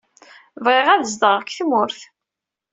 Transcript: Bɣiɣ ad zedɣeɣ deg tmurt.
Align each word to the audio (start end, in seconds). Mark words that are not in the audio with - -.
Bɣiɣ 0.63 0.87
ad 0.89 1.03
zedɣeɣ 1.13 1.41
deg 1.43 1.49
tmurt. 1.57 1.99